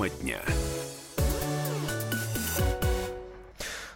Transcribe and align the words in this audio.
Тема 0.00 0.08
дня. 0.08 0.38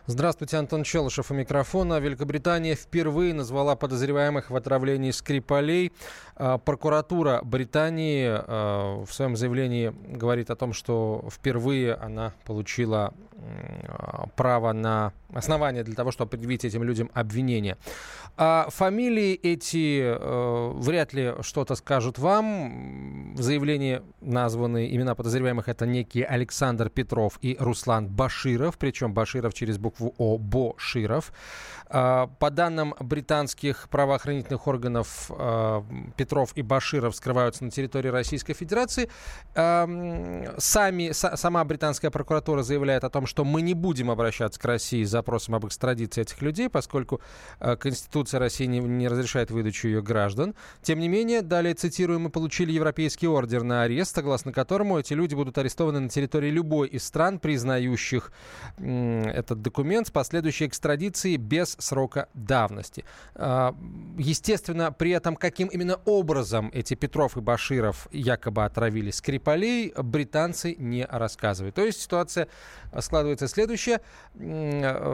Здравствуйте, 0.06 0.58
Антон 0.58 0.82
Челышев 0.82 1.30
у 1.30 1.34
микрофона. 1.34 1.98
Великобритания 1.98 2.74
впервые 2.74 3.32
назвала 3.32 3.74
подозреваемых 3.74 4.50
в 4.50 4.56
отравлении 4.56 5.12
Скрипалей. 5.12 5.92
А, 6.36 6.58
прокуратура 6.58 7.40
Британии 7.42 8.26
а, 8.28 9.02
в 9.02 9.14
своем 9.14 9.34
заявлении 9.34 9.94
говорит 10.14 10.50
о 10.50 10.56
том, 10.56 10.74
что 10.74 11.26
впервые 11.30 11.94
она 11.94 12.34
получила 12.44 13.14
право 14.36 14.72
на 14.72 15.12
основание 15.34 15.84
для 15.84 15.94
того, 15.94 16.10
чтобы 16.10 16.30
предъявить 16.30 16.64
этим 16.64 16.82
людям 16.82 17.10
обвинение. 17.14 17.76
А 18.36 18.68
фамилии 18.70 19.34
эти 19.34 20.02
э, 20.02 20.72
вряд 20.74 21.12
ли 21.12 21.34
что-то 21.40 21.74
скажут 21.74 22.18
вам. 22.18 23.34
В 23.34 23.42
заявлении 23.42 24.02
названы 24.20 24.94
имена 24.94 25.14
подозреваемых. 25.14 25.68
Это 25.68 25.86
некие 25.86 26.24
Александр 26.24 26.88
Петров 26.88 27.38
и 27.42 27.56
Руслан 27.58 28.08
Баширов. 28.08 28.78
Причем 28.78 29.12
Баширов 29.12 29.54
через 29.54 29.78
букву 29.78 30.14
О. 30.18 30.38
Боширов. 30.38 31.32
А, 31.86 32.26
по 32.38 32.50
данным 32.50 32.94
британских 32.98 33.88
правоохранительных 33.88 34.66
органов, 34.66 35.30
а, 35.30 35.84
Петров 36.16 36.50
и 36.56 36.62
Баширов 36.62 37.14
скрываются 37.14 37.64
на 37.64 37.70
территории 37.70 38.08
Российской 38.08 38.54
Федерации. 38.54 39.10
А, 39.54 39.88
сами, 40.58 41.12
сама 41.12 41.64
британская 41.64 42.10
прокуратура 42.10 42.62
заявляет 42.62 43.04
о 43.04 43.10
том, 43.10 43.26
что 43.26 43.44
мы 43.44 43.62
не 43.62 43.74
будем 43.74 44.10
обращаться 44.10 44.58
к 44.58 44.64
России 44.64 45.04
с 45.04 45.10
запросом 45.24 45.54
об 45.54 45.66
экстрадиции 45.66 46.20
этих 46.20 46.42
людей, 46.42 46.68
поскольку 46.68 47.20
Конституция 47.58 48.38
России 48.38 48.66
не, 48.66 48.80
не 48.80 49.08
разрешает 49.08 49.50
выдачу 49.50 49.88
ее 49.88 50.02
граждан. 50.02 50.54
Тем 50.82 50.98
не 50.98 51.08
менее, 51.08 51.40
далее 51.40 51.74
цитирую, 51.74 52.20
мы 52.20 52.28
получили 52.28 52.72
европейский 52.72 53.26
ордер 53.26 53.62
на 53.62 53.82
арест, 53.82 54.14
согласно 54.14 54.52
которому 54.52 54.98
эти 54.98 55.14
люди 55.14 55.34
будут 55.34 55.56
арестованы 55.56 56.00
на 56.00 56.08
территории 56.08 56.50
любой 56.50 56.88
из 56.88 57.04
стран, 57.04 57.38
признающих 57.38 58.32
этот 58.76 59.62
документ 59.62 60.08
с 60.08 60.10
последующей 60.10 60.66
экстрадицией 60.66 61.38
без 61.38 61.76
срока 61.78 62.28
давности. 62.34 63.04
А, 63.34 63.74
естественно, 64.18 64.92
при 64.92 65.10
этом 65.10 65.36
каким 65.36 65.68
именно 65.68 65.98
образом 66.04 66.70
эти 66.74 66.94
Петров 66.94 67.36
и 67.36 67.40
Баширов 67.40 68.08
якобы 68.12 68.64
отравили 68.64 69.10
Скрипалей, 69.10 69.92
британцы 69.96 70.76
не 70.78 71.06
рассказывают. 71.06 71.74
То 71.74 71.84
есть 71.84 72.02
ситуация 72.02 72.48
складывается 73.00 73.48
следующая. 73.48 74.00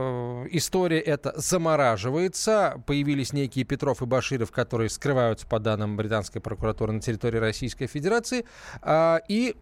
Э, 0.01 0.47
история 0.51 1.01
эта 1.01 1.33
замораживается. 1.37 2.83
Появились 2.87 3.33
некие 3.33 3.65
Петров 3.65 4.03
и 4.03 4.07
Баширов, 4.07 4.51
которые 4.51 4.89
скрываются 4.89 5.47
по 5.47 5.59
данным 5.59 5.97
британской 5.97 6.41
прокуратуры 6.41 6.93
на 6.93 7.01
территории 7.01 7.39
Российской 7.39 7.87
Федерации. 7.87 8.47
А, 8.83 9.21
и 9.29 9.55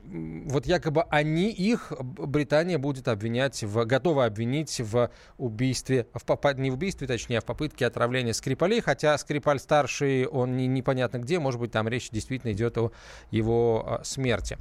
вот 0.46 0.66
якобы 0.66 1.02
они, 1.10 1.50
их 1.50 1.92
Британия 2.00 2.78
будет 2.78 3.08
обвинять, 3.08 3.62
в, 3.62 3.84
готова 3.84 4.26
обвинить 4.26 4.80
в 4.80 5.10
убийстве, 5.36 6.06
в, 6.12 6.54
не 6.54 6.70
в 6.70 6.74
убийстве, 6.74 7.06
точнее, 7.06 7.38
а 7.38 7.40
в 7.40 7.44
попытке 7.44 7.86
отравления 7.86 8.32
Скрипалей, 8.32 8.80
хотя 8.80 9.18
Скрипаль 9.18 9.58
старший, 9.58 10.26
он 10.26 10.56
не, 10.56 10.66
непонятно 10.66 11.18
где, 11.18 11.38
может 11.38 11.60
быть, 11.60 11.72
там 11.72 11.88
речь 11.88 12.10
действительно 12.10 12.52
идет 12.52 12.78
о 12.78 12.92
его 13.30 13.84
а, 13.86 14.04
смерти. 14.04 14.56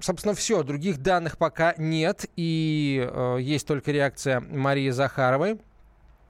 Собственно, 0.00 0.34
все. 0.34 0.62
Других 0.62 0.98
данных 0.98 1.38
пока 1.38 1.74
нет. 1.76 2.26
И 2.36 3.08
э, 3.10 3.38
есть 3.40 3.66
только 3.66 3.90
реакция 3.90 4.40
Марии 4.40 4.90
Захаровой, 4.90 5.60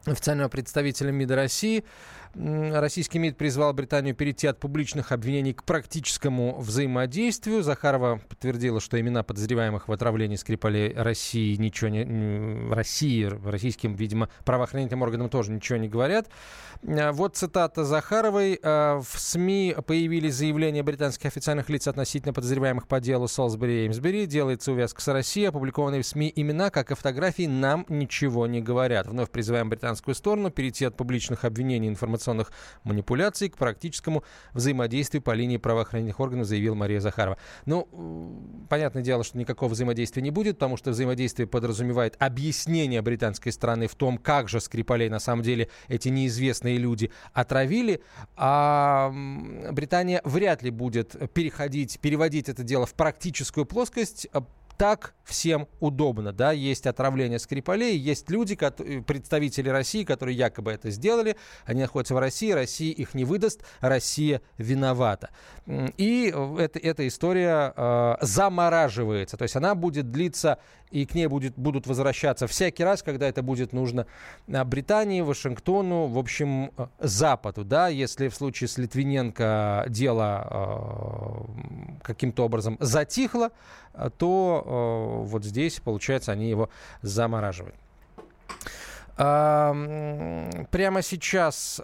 официального 0.06 0.48
представителя 0.48 1.11
МИДа 1.11 1.36
России. 1.36 1.84
Российский 2.34 3.18
МИД 3.18 3.36
призвал 3.36 3.72
Британию 3.72 4.14
перейти 4.14 4.46
от 4.46 4.60
публичных 4.60 5.12
обвинений 5.12 5.54
к 5.54 5.64
практическому 5.64 6.58
взаимодействию. 6.60 7.62
Захарова 7.62 8.20
подтвердила, 8.28 8.80
что 8.80 9.00
имена 9.00 9.22
подозреваемых 9.22 9.89
в 9.89 9.92
отравлении 9.92 10.36
Скрипалей 10.36 10.92
России 10.92 11.56
ничего 11.56 11.90
не... 11.90 12.72
России, 12.72 13.24
российским, 13.24 13.94
видимо, 13.94 14.28
правоохранительным 14.44 15.02
органам 15.02 15.30
тоже 15.30 15.52
ничего 15.52 15.78
не 15.78 15.88
говорят. 15.88 16.28
А, 16.86 17.12
вот 17.12 17.36
цитата 17.36 17.84
Захаровой. 17.84 18.61
А, 18.62 19.00
в 19.00 19.18
СМИ 19.18 19.77
появились 19.86 20.34
заявления 20.34 20.83
британских 20.83 21.27
официальных 21.27 21.68
лиц 21.70 21.88
относительно 21.88 22.34
подозреваемых 22.34 22.86
по 22.86 23.00
делу 23.00 23.27
Солсбери 23.27 23.72
и 23.72 23.83
Эймсбери. 23.84 24.27
Делается 24.27 24.72
увязка 24.72 25.00
с 25.00 25.08
Россией. 25.08 25.46
Опубликованные 25.46 26.02
в 26.02 26.06
СМИ 26.06 26.33
имена, 26.36 26.70
как 26.70 26.90
и 26.90 26.94
фотографии, 26.94 27.46
нам 27.46 27.86
ничего 27.88 28.46
не 28.46 28.61
говорят. 28.61 29.06
Вновь 29.06 29.30
призываем 29.30 29.70
британскую 29.70 30.14
сторону 30.14 30.50
перейти 30.50 30.84
от 30.84 30.96
публичных 30.96 31.44
обвинений 31.44 31.88
информационных 31.88 32.17
информационных 32.18 32.52
манипуляций 32.84 33.48
к 33.48 33.56
практическому 33.56 34.24
взаимодействию 34.52 35.23
по 35.23 35.33
линии 35.33 35.56
правоохранительных 35.56 36.20
органов, 36.20 36.46
заявил 36.46 36.74
Мария 36.74 37.01
Захарова. 37.01 37.39
Ну, 37.64 37.89
понятное 38.68 39.02
дело, 39.02 39.24
что 39.24 39.39
никакого 39.39 39.70
взаимодействия 39.70 40.23
не 40.23 40.30
будет, 40.30 40.56
потому 40.56 40.77
что 40.77 40.90
взаимодействие 40.90 41.46
подразумевает 41.46 42.17
объяснение 42.18 43.01
британской 43.02 43.52
стороны 43.52 43.86
в 43.86 43.95
том, 43.95 44.18
как 44.18 44.48
же 44.48 44.61
Скрипалей 44.61 45.08
на 45.08 45.20
самом 45.20 45.42
деле 45.42 45.68
эти 45.89 46.08
неизвестные 46.08 46.77
люди 46.77 47.11
отравили, 47.33 48.02
а 48.36 49.12
Британия 49.73 50.20
вряд 50.24 50.62
ли 50.62 50.70
будет 50.70 51.33
переходить, 51.33 52.00
переводить 52.00 52.48
это 52.48 52.62
дело 52.62 52.86
в 52.86 52.95
практическую 52.95 53.64
плоскость, 53.64 54.29
так 54.78 55.14
всем 55.24 55.66
удобно, 55.80 56.33
да, 56.33 56.52
есть 56.52 56.86
отравление 56.86 57.40
Скрипалей, 57.40 57.98
есть 57.98 58.30
люди, 58.30 58.56
представители 59.02 59.68
России, 59.68 60.05
которые 60.05 60.36
якобы 60.36 60.70
это 60.70 60.90
сделали, 60.90 61.36
они 61.66 61.83
находятся 61.83 62.14
в 62.14 62.18
России, 62.18 62.52
Россия 62.52 62.94
их 62.94 63.12
не 63.12 63.24
выдаст, 63.24 63.64
Россия 63.80 64.40
виновата. 64.56 65.30
И 65.67 66.33
это, 66.58 66.78
эта 66.78 67.06
история 67.08 67.74
э, 67.77 68.14
замораживается, 68.22 69.36
то 69.36 69.42
есть 69.42 69.56
она 69.56 69.74
будет 69.74 70.12
длиться 70.12 70.58
и 70.90 71.06
к 71.06 71.14
ней 71.14 71.26
будет, 71.26 71.54
будут 71.56 71.86
возвращаться 71.86 72.46
всякий 72.46 72.84
раз, 72.84 73.02
когда 73.02 73.28
это 73.28 73.42
будет 73.42 73.72
нужно 73.72 74.06
а, 74.52 74.64
Британии, 74.64 75.20
Вашингтону, 75.20 76.06
в 76.06 76.18
общем, 76.18 76.70
э, 76.76 76.86
Западу. 76.98 77.64
Да? 77.64 77.88
Если 77.88 78.28
в 78.28 78.34
случае 78.34 78.68
с 78.68 78.78
Литвиненко 78.78 79.86
дело 79.88 80.46
э, 80.50 82.02
каким-то 82.02 82.44
образом 82.44 82.76
затихло, 82.80 83.50
то 84.18 84.62
э, 84.64 85.28
вот 85.28 85.44
здесь, 85.44 85.80
получается, 85.80 86.32
они 86.32 86.48
его 86.48 86.70
замораживают. 87.02 87.74
Прямо 89.16 91.02
сейчас, 91.02 91.82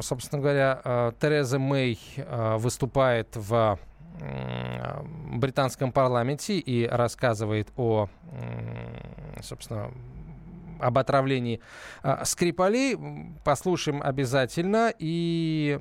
собственно 0.00 0.40
говоря, 0.40 1.12
Тереза 1.20 1.58
Мэй 1.58 2.00
выступает 2.56 3.28
в 3.34 3.78
британском 5.38 5.92
парламенте 5.92 6.58
и 6.58 6.86
рассказывает 6.86 7.68
о, 7.76 8.08
собственно, 9.40 9.90
об 10.82 10.98
отравлении 10.98 11.60
а, 12.02 12.24
Скрипалей. 12.24 12.98
Послушаем 13.44 14.02
обязательно 14.02 14.92
и 14.98 15.78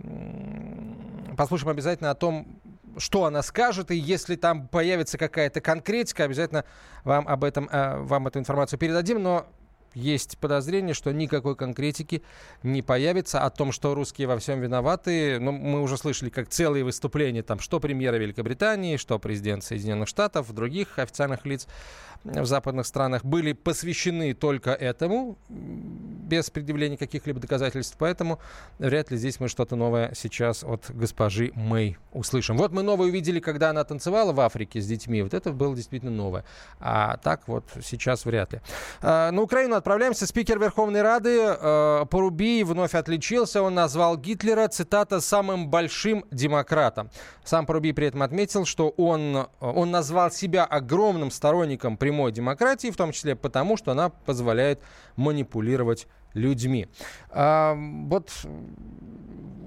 послушаем 1.38 1.72
обязательно 1.72 2.11
о 2.11 2.16
том, 2.16 2.61
что 2.97 3.25
она 3.25 3.41
скажет, 3.41 3.90
и 3.91 3.95
если 3.95 4.35
там 4.35 4.67
появится 4.67 5.17
какая-то 5.17 5.61
конкретика, 5.61 6.25
обязательно 6.25 6.66
вам 7.03 7.28
об 7.28 7.44
этом, 7.44 7.67
а, 7.72 8.00
вам 8.01 8.28
эту 8.28 8.40
информацию 8.40 8.79
передадим, 8.79 9.22
но 9.22 9.47
есть 9.94 10.38
подозрение, 10.38 10.94
что 10.94 11.12
никакой 11.12 11.56
конкретики 11.56 12.24
не 12.63 12.81
появится 12.81 13.41
о 13.41 13.50
том, 13.50 13.72
что 13.72 13.94
русские 13.94 14.28
во 14.28 14.38
всем 14.38 14.62
виноваты. 14.62 15.40
Ну, 15.40 15.52
мы 15.52 15.81
уже 15.81 15.97
слышали, 15.97 16.29
как 16.29 16.50
целые 16.50 16.84
выступления, 16.84 17.44
там, 17.44 17.59
что 17.59 17.79
премьера 17.79 18.16
Великобритании, 18.16 18.97
что 18.97 19.19
президент 19.19 19.63
Соединенных 19.63 20.07
Штатов, 20.07 20.53
других 20.53 21.00
официальных 21.00 21.46
лиц 21.46 21.68
в 22.24 22.46
западных 22.46 22.85
странах 22.85 23.25
были 23.25 23.53
посвящены 23.53 24.34
только 24.34 24.72
этому, 24.72 25.38
без 25.50 26.50
предъявления 26.50 26.97
каких-либо 26.97 27.40
доказательств. 27.40 27.96
Поэтому 27.97 28.40
вряд 28.79 29.11
ли 29.11 29.17
здесь 29.17 29.40
мы 29.40 29.47
что-то 29.47 29.76
новое 29.76 30.14
сейчас 30.16 30.64
от 30.64 30.85
госпожи 30.90 31.52
Мэй 31.55 31.97
услышим. 32.14 32.58
Вот 32.58 32.72
мы 32.72 32.84
новое 32.84 33.08
увидели, 33.08 33.40
когда 33.40 33.72
она 33.72 33.84
танцевала 33.84 34.34
в 34.34 34.40
Африке 34.40 34.79
с 34.82 34.88
детьми. 34.88 35.22
Вот 35.23 35.34
это 35.34 35.52
было 35.52 35.76
действительно 35.76 36.11
новое. 36.11 36.46
А 36.79 37.17
так 37.17 37.47
вот 37.47 37.66
сейчас 37.84 38.26
вряд 38.26 38.53
ли. 38.53 38.61
А, 39.02 39.32
на 39.32 39.41
Украину 39.41 39.76
отправляемся. 39.81 40.28
Спикер 40.28 40.59
Верховной 40.59 41.01
Рады 41.01 41.39
э, 41.39 42.05
Поруби 42.09 42.63
вновь 42.63 42.93
отличился. 42.93 43.63
Он 43.63 43.73
назвал 43.73 44.16
Гитлера, 44.16 44.67
цитата, 44.67 45.19
самым 45.19 45.69
большим 45.69 46.23
демократом. 46.31 47.09
Сам 47.43 47.66
Поруби 47.66 47.91
при 47.91 48.07
этом 48.07 48.22
отметил, 48.22 48.66
что 48.66 48.89
он, 48.89 49.47
он 49.59 49.91
назвал 49.91 50.31
себя 50.31 50.66
огромным 50.66 51.31
сторонником 51.31 51.97
прямой 51.97 52.31
демократии, 52.31 52.91
в 52.91 52.95
том 52.95 53.11
числе 53.11 53.35
потому, 53.35 53.75
что 53.75 53.91
она 53.91 54.09
позволяет 54.09 54.79
манипулировать 55.16 56.07
людьми. 56.33 56.87
А, 57.29 57.75
вот 57.75 58.29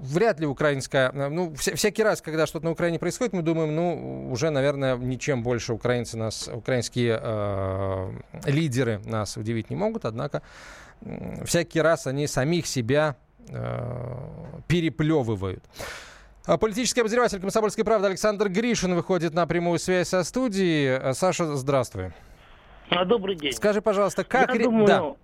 вряд 0.05 0.39
ли 0.39 0.45
украинская... 0.45 1.11
Ну, 1.11 1.53
вся, 1.55 1.75
всякий 1.75 2.03
раз, 2.03 2.21
когда 2.21 2.45
что-то 2.45 2.65
на 2.65 2.71
Украине 2.71 2.99
происходит, 2.99 3.33
мы 3.33 3.41
думаем, 3.41 3.75
ну, 3.75 4.31
уже, 4.31 4.49
наверное, 4.49 4.95
ничем 4.97 5.43
больше 5.43 5.73
украинцы 5.73 6.17
нас, 6.17 6.49
украинские 6.51 7.19
э, 7.21 8.11
лидеры 8.45 9.01
нас 9.05 9.37
удивить 9.37 9.69
не 9.69 9.75
могут, 9.75 10.05
однако 10.05 10.41
э, 11.01 11.43
всякий 11.45 11.81
раз 11.81 12.07
они 12.07 12.27
самих 12.27 12.67
себя 12.67 13.15
э, 13.49 14.17
переплевывают. 14.67 15.63
А 16.45 16.57
политический 16.57 17.01
обозреватель 17.01 17.39
«Комсомольской 17.39 17.83
правды» 17.83 18.07
Александр 18.07 18.49
Гришин 18.49 18.93
выходит 18.93 19.33
на 19.33 19.47
прямую 19.47 19.79
связь 19.79 20.09
со 20.09 20.23
студией. 20.23 21.13
Саша, 21.15 21.55
здравствуй. 21.55 22.11
Добрый 23.07 23.35
день. 23.35 23.51
Скажи, 23.51 23.81
пожалуйста, 23.81 24.23
как... 24.23 24.49
Я 24.49 24.55
ре... 24.55 24.63
думаю... 24.63 24.85
да. 24.85 25.15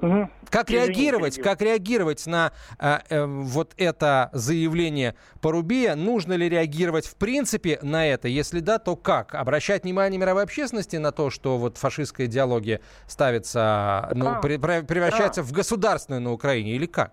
Угу. 0.00 0.30
Как 0.50 0.70
Извините, 0.70 0.92
реагировать, 0.92 1.42
как 1.42 1.62
реагировать 1.62 2.26
на 2.26 2.52
э, 2.78 2.98
э, 3.08 3.24
вот 3.24 3.72
это 3.76 4.30
заявление 4.32 5.14
Порубия? 5.40 5.94
Нужно 5.94 6.34
ли 6.34 6.48
реагировать 6.48 7.06
в 7.06 7.16
принципе 7.16 7.78
на 7.82 8.06
это? 8.06 8.28
Если 8.28 8.60
да, 8.60 8.78
то 8.78 8.94
как? 8.96 9.34
Обращать 9.34 9.84
внимание 9.84 10.20
мировой 10.20 10.42
общественности 10.42 10.96
на 10.96 11.12
то, 11.12 11.30
что 11.30 11.56
вот 11.56 11.78
фашистская 11.78 12.26
идеология 12.26 12.80
ставится, 13.06 14.10
ну, 14.14 14.40
превращается 14.40 15.42
да. 15.42 15.46
в 15.48 15.52
государственную 15.52 16.22
на 16.22 16.32
Украине, 16.32 16.72
или 16.72 16.86
как? 16.86 17.12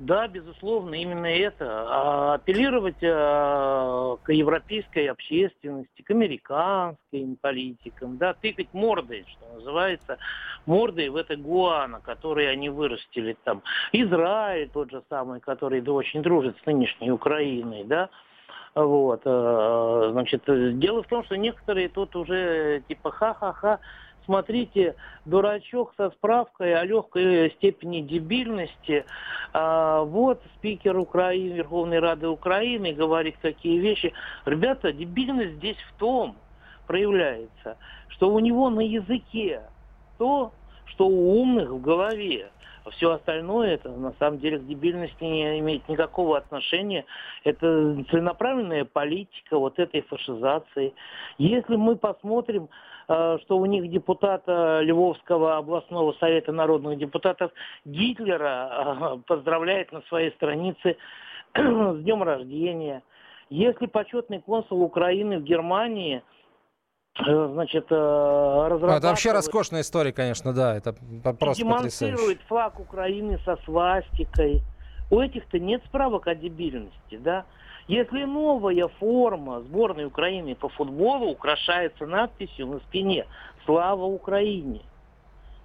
Да, 0.00 0.26
безусловно, 0.26 0.96
именно 0.96 1.26
это. 1.26 1.86
А 1.88 2.34
апеллировать 2.34 3.02
а, 3.02 4.16
к 4.24 4.32
европейской 4.32 5.06
общественности, 5.06 6.02
к 6.02 6.10
американским 6.10 7.36
политикам, 7.40 8.18
да, 8.18 8.34
тыкать 8.34 8.72
мордой, 8.72 9.24
что 9.28 9.54
называется, 9.54 10.18
мордой 10.66 11.10
в 11.10 11.16
это 11.16 11.36
Гуана, 11.36 12.00
который 12.00 12.50
они 12.50 12.70
вырастили 12.70 13.36
там. 13.44 13.62
Израиль 13.92 14.68
тот 14.70 14.90
же 14.90 15.02
самый, 15.08 15.38
который 15.38 15.80
да, 15.80 15.92
очень 15.92 16.22
дружит 16.22 16.56
с 16.60 16.66
нынешней 16.66 17.12
Украиной, 17.12 17.84
да, 17.84 18.10
вот, 18.74 19.22
а, 19.24 20.08
значит, 20.12 20.42
дело 20.78 21.02
в 21.02 21.06
том, 21.06 21.24
что 21.24 21.36
некоторые 21.36 21.88
тут 21.88 22.16
уже 22.16 22.82
типа 22.88 23.10
ха-ха-ха, 23.10 23.78
смотрите, 24.24 24.96
дурачок 25.24 25.92
со 25.96 26.10
справкой 26.10 26.74
о 26.74 26.84
легкой 26.84 27.50
степени 27.52 28.00
дебильности. 28.00 29.04
А, 29.52 30.02
вот 30.02 30.42
спикер 30.56 30.96
Украины, 30.98 31.54
Верховной 31.54 32.00
Рады 32.00 32.28
Украины 32.28 32.92
говорит 32.92 33.36
какие 33.40 33.78
вещи. 33.78 34.12
Ребята, 34.44 34.92
дебильность 34.92 35.54
здесь 35.54 35.78
в 35.90 35.98
том 35.98 36.36
проявляется, 36.86 37.76
что 38.08 38.30
у 38.30 38.38
него 38.38 38.70
на 38.70 38.80
языке 38.80 39.62
то, 40.18 40.52
что 40.94 41.06
у 41.06 41.40
умных 41.40 41.70
в 41.70 41.80
голове. 41.80 42.50
Все 42.92 43.12
остальное, 43.12 43.74
это 43.74 43.88
на 43.88 44.12
самом 44.18 44.40
деле 44.40 44.58
к 44.58 44.66
дебильности 44.66 45.24
не 45.24 45.58
имеет 45.60 45.88
никакого 45.88 46.36
отношения. 46.36 47.06
Это 47.42 48.04
целенаправленная 48.10 48.84
политика 48.84 49.58
вот 49.58 49.78
этой 49.78 50.02
фашизации. 50.02 50.92
Если 51.38 51.76
мы 51.76 51.96
посмотрим, 51.96 52.68
э, 53.08 53.38
что 53.42 53.56
у 53.56 53.64
них 53.64 53.90
депутата 53.90 54.80
Львовского 54.82 55.56
областного 55.56 56.12
совета 56.20 56.52
народных 56.52 56.98
депутатов 56.98 57.52
Гитлера 57.86 58.70
э, 58.70 59.18
поздравляет 59.26 59.90
на 59.90 60.02
своей 60.02 60.32
странице 60.32 60.98
с 61.54 61.96
днем 62.02 62.22
рождения. 62.22 63.02
Если 63.48 63.86
почетный 63.86 64.42
консул 64.42 64.82
Украины 64.82 65.38
в 65.38 65.42
Германии– 65.42 66.22
значит, 67.18 67.90
разрабатывает... 67.90 68.94
Э, 68.94 68.96
это 68.98 69.06
вообще 69.08 69.32
роскошная 69.32 69.80
история, 69.82 70.12
конечно, 70.12 70.52
да, 70.52 70.76
это 70.76 70.94
просто 71.38 71.62
демонстрирует 71.62 72.18
потрясающе. 72.18 72.40
флаг 72.48 72.80
Украины 72.80 73.38
со 73.44 73.56
свастикой. 73.64 74.62
У 75.10 75.20
этих-то 75.20 75.58
нет 75.58 75.82
справок 75.86 76.26
о 76.26 76.34
дебильности, 76.34 77.16
да. 77.18 77.44
Если 77.86 78.24
новая 78.24 78.88
форма 78.98 79.60
сборной 79.60 80.06
Украины 80.06 80.54
по 80.54 80.70
футболу 80.70 81.30
украшается 81.30 82.06
надписью 82.06 82.66
на 82.66 82.78
спине 82.80 83.26
«Слава 83.66 84.04
Украине», 84.04 84.80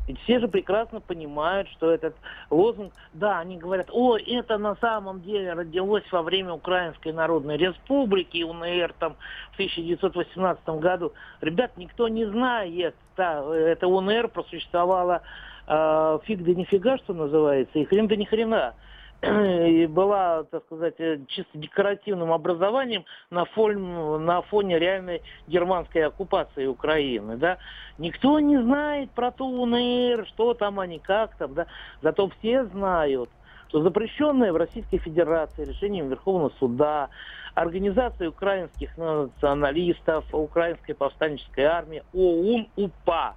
ведь 0.09 0.19
все 0.21 0.39
же 0.39 0.47
прекрасно 0.47 1.01
понимают, 1.01 1.69
что 1.69 1.91
этот 1.91 2.15
лозунг, 2.49 2.91
да, 3.13 3.37
они 3.37 3.57
говорят, 3.57 3.89
о, 3.91 4.17
это 4.17 4.57
на 4.57 4.75
самом 4.77 5.21
деле 5.21 5.53
родилось 5.53 6.03
во 6.11 6.23
время 6.23 6.53
Украинской 6.53 7.13
Народной 7.13 7.57
Республики, 7.57 8.41
УНР 8.41 8.95
там 8.97 9.15
в 9.51 9.53
1918 9.53 10.67
году. 10.81 11.13
Ребят, 11.41 11.73
никто 11.77 12.07
не 12.07 12.25
знает, 12.25 12.95
да, 13.15 13.43
это 13.55 13.87
УНР 13.87 14.29
просуществовало 14.29 15.21
э, 15.67 16.19
фиг 16.23 16.43
да 16.43 16.55
нифига, 16.55 16.97
что 16.97 17.13
называется, 17.13 17.77
и 17.77 17.85
хрен 17.85 18.07
да 18.07 18.15
ни 18.15 18.25
хрена 18.25 18.73
и 19.21 19.85
была, 19.87 20.43
так 20.43 20.63
сказать, 20.65 20.95
э, 20.99 21.19
чисто 21.27 21.57
декоративным 21.57 22.31
образованием 22.31 23.03
на 23.29 23.45
фоне, 23.45 24.17
на 24.17 24.41
фоне 24.43 24.79
реальной 24.79 25.21
германской 25.47 26.05
оккупации 26.05 26.67
Украины. 26.67 27.35
Да? 27.35 27.57
Никто 27.97 28.39
не 28.39 28.61
знает 28.61 29.11
про 29.11 29.31
ту 29.31 29.45
УНР, 29.45 30.25
что 30.27 30.53
там 30.53 30.79
они, 30.79 30.99
как 30.99 31.35
там. 31.35 31.53
Да? 31.53 31.65
Зато 32.01 32.29
все 32.39 32.65
знают, 32.65 33.29
что 33.67 33.81
запрещенное 33.81 34.53
в 34.53 34.55
Российской 34.55 34.99
Федерации 34.99 35.65
решением 35.65 36.09
Верховного 36.09 36.51
Суда 36.59 37.09
Организация 37.55 38.29
украинских 38.29 38.97
националистов, 38.97 40.23
Украинской 40.33 40.93
повстанческой 40.93 41.65
армии, 41.65 42.03
ОУН-УПА, 42.13 43.35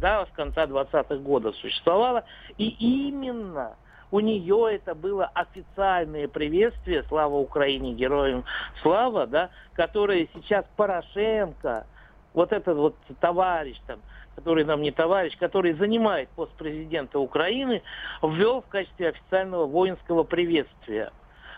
да, 0.00 0.26
с 0.26 0.36
конца 0.36 0.66
20-х 0.66 1.16
годов 1.16 1.56
существовала. 1.56 2.24
И 2.56 2.68
именно 2.68 3.74
у 4.14 4.20
нее 4.20 4.76
это 4.76 4.94
было 4.94 5.28
официальное 5.34 6.28
приветствие, 6.28 7.02
слава 7.08 7.34
Украине, 7.34 7.94
героям 7.94 8.44
слава, 8.80 9.26
да, 9.26 9.50
которое 9.72 10.28
сейчас 10.32 10.64
Порошенко, 10.76 11.84
вот 12.32 12.52
этот 12.52 12.76
вот 12.76 12.94
товарищ 13.18 13.76
там, 13.88 13.98
который 14.36 14.64
нам 14.64 14.82
не 14.82 14.92
товарищ, 14.92 15.36
который 15.36 15.72
занимает 15.72 16.28
пост 16.28 16.52
президента 16.52 17.18
Украины, 17.18 17.82
ввел 18.22 18.62
в 18.62 18.68
качестве 18.68 19.08
официального 19.08 19.66
воинского 19.66 20.22
приветствия. 20.22 21.10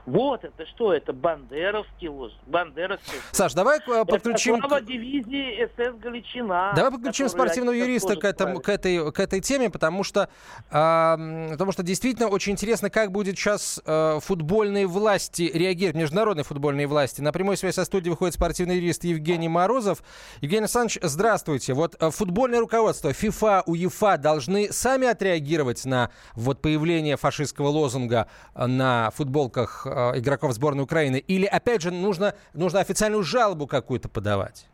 Вот 0.07 0.45
это 0.45 0.65
что? 0.67 0.93
Это 0.93 1.13
бандеровский 1.13 2.07
лозунг. 2.09 2.41
Бандеровский. 2.47 3.19
Саш, 3.33 3.55
давай 3.55 3.81
э, 3.81 4.05
подключим... 4.05 4.55
Это 4.57 4.69
слава 4.69 4.81
дивизии 4.81 5.67
СС 5.67 5.99
Галичина. 5.99 6.73
Давай 6.77 6.93
подключим 6.93 7.29
спортивного 7.29 7.75
юриста 7.75 8.15
к, 8.15 8.25
этому, 8.25 8.61
к, 8.61 8.69
этой, 8.69 9.11
к 9.11 9.19
этой 9.19 9.41
теме, 9.41 9.69
потому 9.69 10.05
что, 10.05 10.29
э, 10.71 11.49
потому 11.51 11.73
что 11.73 11.83
действительно 11.83 12.29
очень 12.29 12.53
интересно, 12.53 12.89
как 12.89 13.11
будет 13.11 13.37
сейчас 13.37 13.83
э, 13.85 14.21
футбольные 14.21 14.87
власти 14.87 15.51
реагировать, 15.53 15.97
международные 15.97 16.45
футбольные 16.45 16.87
власти. 16.87 17.21
На 17.21 17.33
прямой 17.33 17.57
связи 17.57 17.75
со 17.75 17.85
студией 17.85 18.11
выходит 18.11 18.35
спортивный 18.35 18.77
юрист 18.77 19.03
Евгений 19.03 19.49
Морозов. 19.49 20.05
Евгений 20.41 20.63
Александрович, 20.63 21.01
здравствуйте. 21.03 21.75
Вот 21.75 21.97
э, 21.99 22.11
футбольное 22.11 22.61
руководство, 22.61 23.13
ФИФА, 23.13 23.65
УЕФА 23.67 24.19
должны 24.19 24.73
сами 24.73 25.09
отреагировать 25.09 25.85
на 25.85 26.11
вот 26.35 26.63
появление 26.63 27.17
фашистского 27.17 27.69
лозунга 27.69 28.29
э, 28.55 28.67
на 28.67 29.11
футболках 29.11 29.85
игроков 30.15 30.53
сборной 30.53 30.85
Украины? 30.85 31.17
Или, 31.17 31.47
опять 31.47 31.83
же, 31.83 31.91
нужно, 31.91 32.35
нужно 32.55 32.81
официальную 32.81 33.23
жалобу 33.23 33.67
какую-то 33.67 34.09
подавать? 34.09 34.67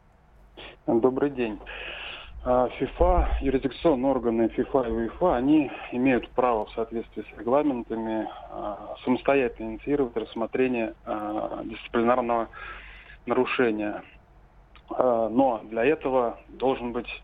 Добрый 0.87 1.31
день. 1.31 1.59
А, 2.45 2.69
ФИФА, 2.69 3.39
юрисдикционные 3.41 4.11
органы 4.11 4.49
ФИФА 4.49 4.83
и 4.89 4.91
УЕФА, 4.91 5.37
они 5.37 5.71
имеют 5.93 6.29
право 6.31 6.67
в 6.67 6.71
соответствии 6.73 7.23
с 7.23 7.39
регламентами 7.39 8.29
а, 8.51 8.97
самостоятельно 9.05 9.71
инициировать 9.71 10.17
рассмотрение 10.17 10.95
а, 11.05 11.63
дисциплинарного 11.65 12.49
нарушения. 13.27 14.03
Но 14.99 15.63
для 15.71 15.85
этого 15.85 16.39
должен 16.49 16.93
быть 16.93 17.23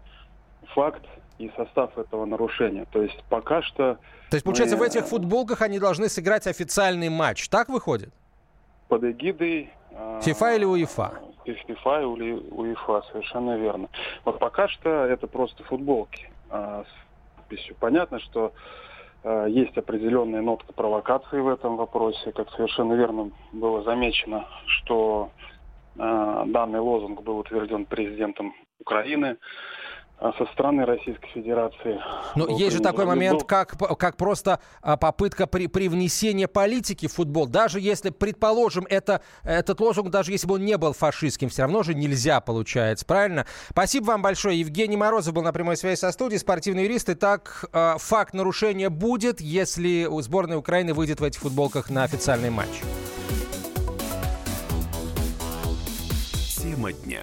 факт 0.75 1.05
и 1.39 1.51
состав 1.57 1.97
этого 1.97 2.25
нарушения. 2.27 2.87
То 2.93 3.03
есть 3.03 3.23
пока 3.29 3.63
что... 3.63 3.99
То 4.31 4.37
есть, 4.37 4.45
получается, 4.45 4.77
мы... 4.77 4.85
в 4.85 4.87
этих 4.87 5.07
футболках 5.07 5.63
они 5.63 5.79
должны 5.79 6.09
сыграть 6.09 6.47
официальный 6.47 7.09
матч. 7.09 7.49
Так 7.49 7.69
выходит? 7.69 8.13
Под 8.89 9.05
эгидой... 9.05 9.71
А, 9.93 10.21
ФИФА 10.21 10.57
или 10.57 10.65
УЕФА? 10.65 11.21
ФИФА 11.45 12.01
или 12.01 12.33
УЕФА, 12.33 13.03
совершенно 13.13 13.57
верно. 13.57 13.89
Вот 14.25 14.39
пока 14.39 14.69
что 14.69 14.91
это 14.91 15.27
просто 15.27 15.63
футболки 15.65 16.31
а, 16.51 16.85
с 16.85 17.37
подписью. 17.37 17.77
Понятно, 17.79 18.19
что 18.19 18.53
а, 19.23 19.47
есть 19.47 19.77
определенная 19.79 20.43
нотка 20.43 20.73
провокации 20.73 21.39
в 21.39 21.49
этом 21.49 21.77
вопросе. 21.77 22.33
Как 22.33 22.51
совершенно 22.51 22.95
верно 22.95 23.31
было 23.53 23.83
замечено, 23.85 24.47
что 24.67 25.31
данный 25.97 26.79
лозунг 26.79 27.23
был 27.23 27.39
утвержден 27.39 27.85
президентом 27.85 28.55
Украины 28.79 29.37
а 29.37 29.98
со 30.21 30.47
стороны 30.53 30.85
Российской 30.85 31.29
Федерации. 31.29 32.01
Но 32.35 32.49
есть 32.49 32.77
же 32.77 32.83
такой 32.83 33.07
момент, 33.07 33.45
как, 33.45 33.77
как 33.99 34.17
просто 34.17 34.61
а, 34.83 34.97
попытка 34.97 35.47
при, 35.47 35.69
привнесения 35.69 36.49
политики 36.49 37.07
в 37.07 37.13
футбол. 37.13 37.47
Даже 37.47 37.81
если, 37.81 38.11
предположим, 38.11 38.87
это, 38.91 39.23
этот 39.45 39.81
лозунг, 39.81 40.11
даже 40.11 40.33
если 40.33 40.49
бы 40.49 40.55
он 40.55 40.65
не 40.65 40.77
был 40.77 40.93
фашистским, 40.93 41.49
все 41.49 41.63
равно 41.63 41.83
же 41.85 41.95
нельзя, 41.95 42.41
получается, 42.41 43.07
правильно? 43.07 43.47
Спасибо 43.71 44.07
вам 44.07 44.23
большое. 44.23 44.59
Евгений 44.59 44.97
Морозов 44.97 45.35
был 45.35 45.43
на 45.43 45.53
прямой 45.53 45.77
связи 45.77 46.01
со 46.01 46.11
студией, 46.11 46.41
спортивный 46.41 46.85
юрист. 46.85 47.09
Итак, 47.11 47.67
а, 47.73 47.97
факт 47.99 48.35
нарушения 48.35 48.91
будет, 48.91 49.41
если 49.41 50.09
сборная 50.23 50.57
Украины 50.57 50.95
выйдет 50.95 51.21
в 51.21 51.25
этих 51.25 51.41
футболках 51.41 51.91
на 51.91 52.03
официальный 52.03 52.51
матч. 52.51 52.83
Тема 56.61 56.93
дня. 56.93 57.23